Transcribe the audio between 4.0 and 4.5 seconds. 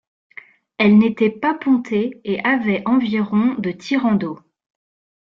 d’eau.